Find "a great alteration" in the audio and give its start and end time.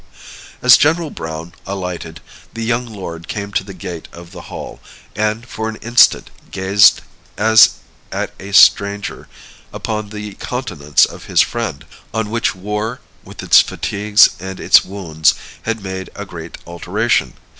16.15-17.33